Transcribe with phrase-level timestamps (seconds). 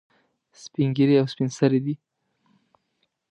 [0.61, 1.95] سپین ږیري او سپین سرې دي.